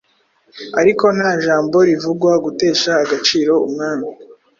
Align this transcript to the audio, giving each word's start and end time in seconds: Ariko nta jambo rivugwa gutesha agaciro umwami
Ariko 0.81 1.05
nta 1.17 1.31
jambo 1.45 1.77
rivugwa 1.89 2.31
gutesha 2.45 2.91
agaciro 3.03 3.53
umwami 3.67 4.07